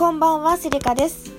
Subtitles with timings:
[0.00, 1.30] こんばんは、セリカです。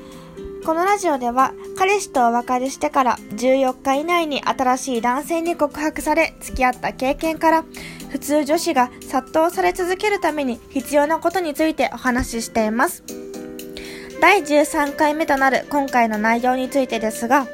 [0.63, 7.65] このラジオでは、彼氏とお別れしてから14日以内に新しい男性に告白され、付き合った経験から、
[8.09, 13.03] 普通女子が殺到され続けるために必要なことについてお話ししています。
[14.21, 17.47] 第13回目となる今回の内容についてですが、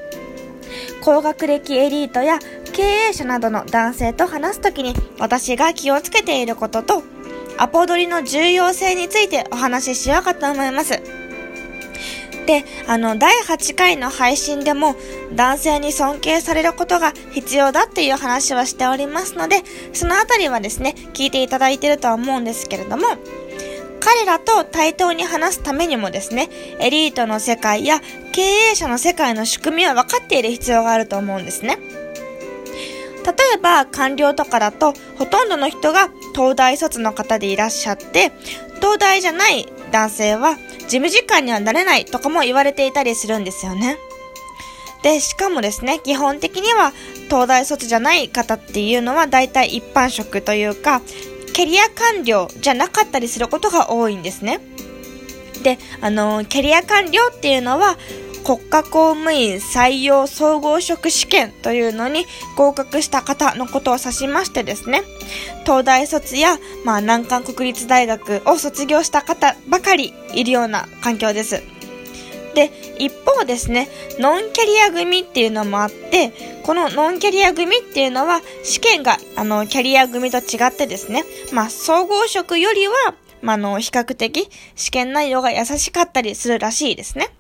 [1.01, 2.37] 高学歴エリートや
[2.73, 7.01] 経営者などの男性と話すときに私が気をつけていることと、
[7.57, 11.01] アポ取りの重要性についてお話ししようかと思います。
[12.47, 14.95] で、あの、第8回の配信でも
[15.35, 23.03] 男性に尊敬されることが必要だっていう話はしておりますので、そのあたりはですね、聞いていただいているとは思うんですけれども、
[23.99, 27.99] 彼らと対等に話すためにもですね、エリートの世界や
[28.31, 31.77] 経営者の世界の仕組みは分かっている必要があると思うんですね。
[33.27, 38.31] 例えば官僚とかだとほとんどの人が東大卒の方でいらっしゃって
[38.75, 43.97] 東大じゃない男性は事務次官にはなれないとかも言われていたりするんですよね。
[45.01, 46.91] で、しかもですね、基本的には
[47.27, 51.01] 東大卒じゃない方っていうのは大体一般職というか
[51.53, 54.59] キャリア官僚じゃなかったりすることが多いんですね。
[55.63, 57.97] で、あの、キャリア官僚っていうのは
[58.47, 65.01] 国家公務員採用総合職試験というのに合格した方のことを指しましてですね、
[65.65, 71.61] 東大卒や、まあ、難関国立大学を卒業した方ばかりいるような環境です。
[72.55, 76.31] で、一方ですね、ノンキャリア組っていうのもあって、
[76.63, 82.93] このノンキャリア組っていうのは試験が、あの、キャリア組と違ってですね、まあ、総合職よりは、
[83.41, 87.36] ま、あの、比較的試験内容が優しかったりするらしいですね。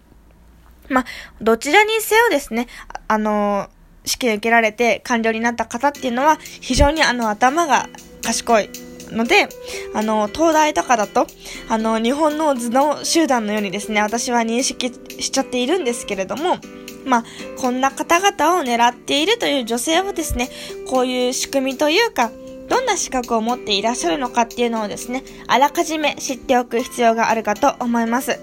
[0.89, 1.05] まあ、
[1.41, 2.67] どちらにせよですね、
[3.07, 3.69] あの、
[4.05, 7.89] 試験受けられて官僚になった方っていうのは、非常にあの、頭が
[8.23, 8.69] 賢い
[9.11, 9.47] ので、
[9.93, 11.27] あの、東大とかだと、
[11.69, 16.57] あの、日本の頭脳集団のようにですね、私は認識しちゃっているんですけれども、
[17.05, 17.23] まあ、
[17.57, 20.49] こんな方々を狙っているという女性をですね、
[20.89, 22.31] こういう仕組みというか、
[22.67, 28.39] どんな資格を持っていらっしゃるのかっていうのをですね、あらかじめ知っておく必要があるかと思います。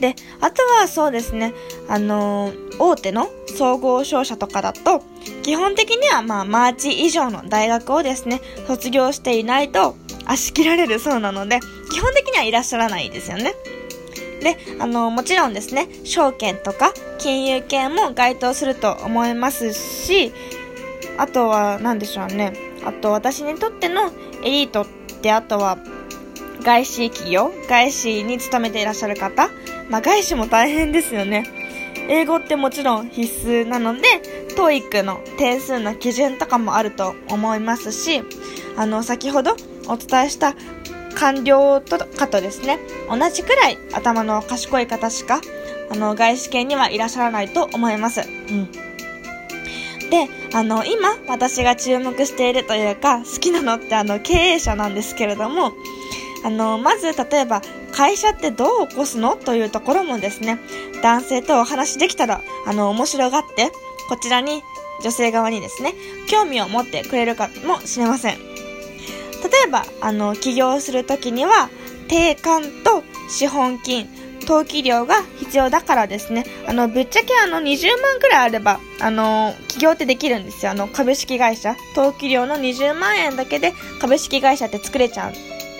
[0.00, 1.54] で、あとはそうですね、
[1.88, 3.28] あのー大手の
[3.58, 5.02] 総合商社とかだと、
[5.42, 11.60] 基本的にはまあ、マーチ以上の大学をですね、卒業していないと、足切られるそうなので、
[11.92, 13.54] 基本的にはいらっしゃらないですよね。
[14.42, 20.32] で、あの、もちろんですね、証券とか金融系も該当すると思いますし、
[21.18, 22.54] あとは、何でしょうね。
[22.86, 24.10] あと、私にとっての
[24.42, 24.86] エリートっ
[25.20, 25.76] て、あとは、
[26.60, 29.50] 外資企業外資に勤めていらっしゃる方
[29.90, 31.44] まあ、外資も大変ですよね。
[32.08, 34.02] 英語ってもちろん必須なので、
[34.56, 38.22] TOEIC の点数の基準とかもあると思いますし、
[38.76, 39.56] あの、先ほど
[39.88, 40.54] お伝えした
[41.14, 42.78] 官僚とかとですね、
[43.08, 45.40] 同じくらい頭の賢い方しか、
[45.90, 48.20] あの、外資系にはいらっしゃらないと思います。
[48.20, 48.70] うん。
[50.10, 55.72] で、あの、今、私が注目しているというか、好きなのってあの、経営者なんですけれども、
[56.44, 57.62] あの、まず、例えば、
[57.92, 59.36] 会社ってどう起こすの？
[59.36, 60.58] というところもですね、
[61.02, 63.72] 男性とお話できたら、あの、面白がって、
[64.08, 64.62] こちらに、
[65.02, 65.94] 女性側にですね、
[66.28, 68.38] 興味を持ってくれるかもしれません。
[68.38, 68.44] 例
[69.66, 71.70] えば、あの、起業するときには、
[72.08, 74.08] 定款と資本金、
[74.42, 80.72] 登記料が必要だからですね、あの、ぶっちゃけあの、20万くらいあれば、あの、起業ってできるんですよ。
[80.72, 85.32] あの、株式会社、登記料の20万円だけで株式会社って作れちゃう。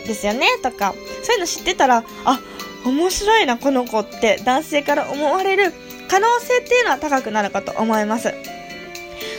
[0.07, 2.41] ですよね、とか、そういうの知ってたら、あ、
[2.85, 5.73] 面白いな、この子って男性から思われる
[6.09, 8.33] 可能性っていうのは高くなるかと思います。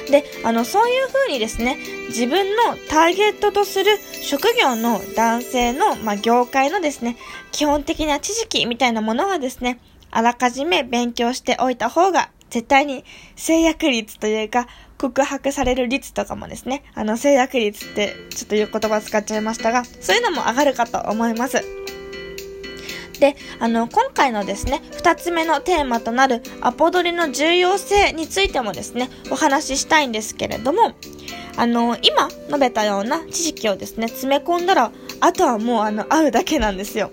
[0.09, 1.77] で、あの、そういう風にですね、
[2.09, 7.17] 自分のターゲットとする職業の男性の、まあ、業界のですね、
[7.51, 9.79] 基本的な知識みたいなものはですね、
[10.11, 13.03] あらかじめ勉強しておいた方が、絶対に
[13.35, 14.67] 制約率というか、
[15.00, 21.63] 告白される率とかもですね、あの、制約率ってちょっという言葉使っちゃいましたが、そういうのも上がるかと思います。
[23.19, 30.93] で、あの、今回のですね、二つ目のテーマとなるアポ取りの重要性についてもですね、お話ししたいんですけれども、
[31.55, 37.11] あの、今述べたような知識をですね、詰め込んだら、あとはもうあの、会うだけなんですよ。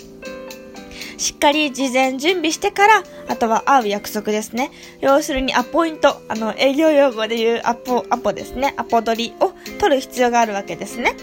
[1.18, 4.70] しっかり事前準備してから、あとは会う約束ですね。
[5.00, 8.74] 要するにアポイント、あの、営業用語で言うアポ、アポですね。
[8.76, 11.14] アポ取りを取る必要があるわけですね。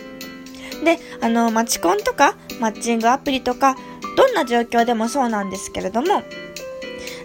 [0.84, 3.76] で、あの、マチコンとか、マッチングアプリとか、
[4.18, 6.24] どんな状況でもそうなんですけれども、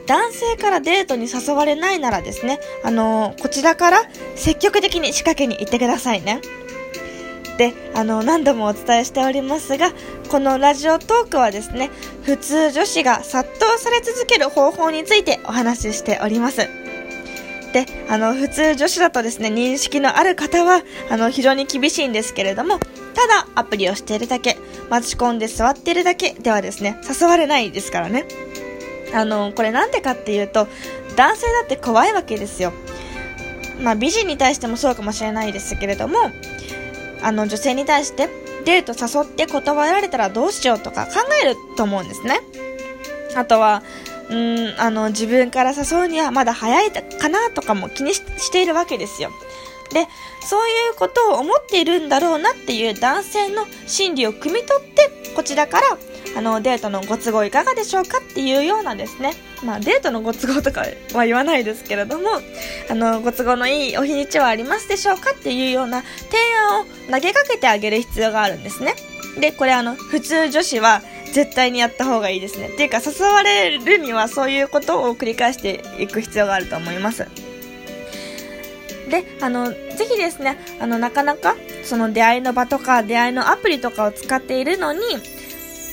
[0.06, 4.02] 男性からデートに誘われないならですね、あのこちらから
[4.34, 6.40] 積極的に仕掛けに行ってくださいね。
[7.60, 9.92] で、あの、何度もお伝えしておりますが、
[10.30, 11.90] このラジオトークはですね、
[12.22, 16.56] 普通女子が殺到され続ける方法についてお話ししております。
[17.74, 20.80] で、あの、普通女子だとですね、認識のある方は、
[21.10, 22.78] あの、非常に厳しいんですけれども、
[23.12, 24.56] ただアプリをしているだけ、
[24.88, 28.24] 待ち込んで座っているだけではですね、誘われないですからね。
[29.12, 30.66] あの、これなんでかっていうと、
[31.14, 32.72] 男性だって怖いわけですよ。
[33.82, 36.16] まあ、美人に対してもそうかもしれないですけれども、
[37.22, 38.28] あの、女性に対して
[38.64, 41.12] デート誘って断られたらどうしようとか考
[41.42, 42.40] えると思うんですね。
[43.36, 43.82] あとは、
[44.30, 49.30] うん、あの、自分から誘うにはまだ早いかなとかも気にしているわけですよ。
[49.92, 50.06] で、
[50.48, 55.98] そういうことを思っているんだろうなっていう男性の心理を汲み取って、こちらから、
[56.36, 59.32] あの、デートのご都合いかがでしょうかっていうようなですね、
[59.64, 62.28] まあ、デートのご都合とかは言わないですけれども、
[62.88, 66.38] あの、ご都合のいいお日にちはありますでしょうかっていうような提
[66.70, 68.94] 案を投げかけてあげる必要があるんですね。
[69.38, 71.02] で、これあの、普通女子は
[71.32, 72.68] 絶対にやった方がいいですね。
[72.68, 77.26] っていうか、誘われるにはそういうことを繰り返していく必要があると思います。
[79.08, 85.00] で、あの、ぜひですね、あの、なかなか、その出会いの場とか、出会いのアプリとかを使っているのに、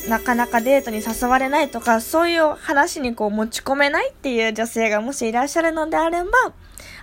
[0.07, 6.31] なかなかデートに誘われないとか、そういう話にこう持ち込めないっていう女性がもしいらっしゃるのであれば、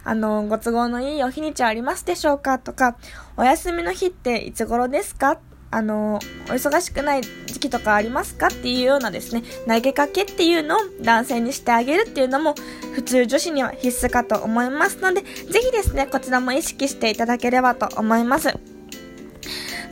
[0.05, 2.59] あの、ご都合のいいお日にちはありますでしょうか？
[2.59, 2.97] とか、
[3.37, 5.39] お休みの日っていつ頃ですか？
[5.71, 8.49] あの、お忙しくない時期とかありますか？
[8.49, 12.55] っていうようなですね、投げかけっていうのを男性にしてあげるっていうのも、
[12.95, 18.55] 普通女子には必須かと思いますので、ぜひですね、こちらも意識していただければと思います。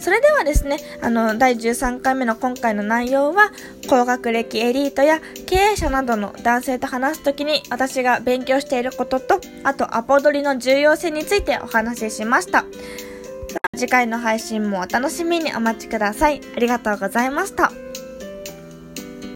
[0.03, 3.53] それではですね、あの、第13回目の今回の内容は、
[3.89, 12.65] 高学歴エリートや経営者などの男性と話すときに私が勉強していることと、あとアポ取りの重要性についてお話ししました。
[13.77, 16.41] 次回の配信もお楽しみにお待ちください。
[16.57, 17.71] ありがとうございました。